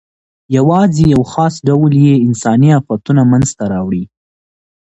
یواځې 0.57 1.03
یو 1.13 1.21
خاص 1.31 1.53
ډول 1.67 1.91
یې 2.05 2.13
انساني 2.27 2.69
آفتونه 2.79 3.21
منځ 3.31 3.47
ته 3.57 3.63
راوړي. 3.73 4.03